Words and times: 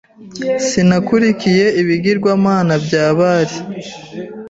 sinakurikiye 0.67 1.65
ibigirwamana 1.81 2.73
bya 2.85 3.05
Bāli 3.17 3.55